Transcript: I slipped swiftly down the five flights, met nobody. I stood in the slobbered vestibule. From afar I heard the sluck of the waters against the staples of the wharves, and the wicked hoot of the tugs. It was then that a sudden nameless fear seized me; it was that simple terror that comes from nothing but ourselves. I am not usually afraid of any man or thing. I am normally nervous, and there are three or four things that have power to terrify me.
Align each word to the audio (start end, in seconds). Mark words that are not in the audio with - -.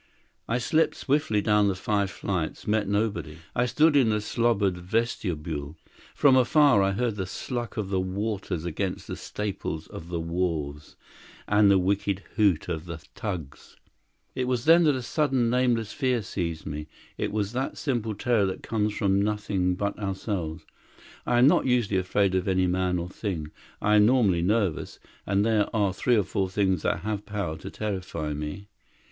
I 0.47 0.57
slipped 0.57 0.95
swiftly 0.95 1.43
down 1.43 1.67
the 1.67 1.75
five 1.75 2.09
flights, 2.09 2.65
met 2.65 2.87
nobody. 2.87 3.37
I 3.55 3.67
stood 3.67 3.95
in 3.95 4.09
the 4.09 4.19
slobbered 4.19 4.75
vestibule. 4.79 5.77
From 6.15 6.35
afar 6.35 6.81
I 6.81 6.93
heard 6.93 7.17
the 7.17 7.27
sluck 7.27 7.77
of 7.77 7.89
the 7.89 7.99
waters 7.99 8.65
against 8.65 9.05
the 9.05 9.15
staples 9.15 9.85
of 9.85 10.07
the 10.09 10.19
wharves, 10.19 10.95
and 11.47 11.69
the 11.69 11.77
wicked 11.77 12.23
hoot 12.35 12.67
of 12.67 12.85
the 12.87 13.05
tugs. 13.13 13.75
It 14.33 14.47
was 14.47 14.65
then 14.65 14.85
that 14.85 14.95
a 14.95 15.03
sudden 15.03 15.51
nameless 15.51 15.93
fear 15.93 16.23
seized 16.23 16.65
me; 16.65 16.87
it 17.19 17.31
was 17.31 17.51
that 17.53 17.77
simple 17.77 18.15
terror 18.15 18.47
that 18.47 18.63
comes 18.63 18.95
from 18.97 19.21
nothing 19.21 19.75
but 19.75 19.99
ourselves. 19.99 20.63
I 21.27 21.37
am 21.37 21.45
not 21.47 21.67
usually 21.67 21.99
afraid 21.99 22.33
of 22.33 22.47
any 22.47 22.65
man 22.65 22.97
or 22.97 23.07
thing. 23.07 23.51
I 23.79 23.97
am 23.97 24.07
normally 24.07 24.41
nervous, 24.41 24.97
and 25.27 25.45
there 25.45 25.67
are 25.75 25.93
three 25.93 26.15
or 26.17 26.23
four 26.23 26.49
things 26.49 26.81
that 26.81 27.01
have 27.01 27.23
power 27.23 27.55
to 27.57 27.69
terrify 27.69 28.33
me. 28.33 28.67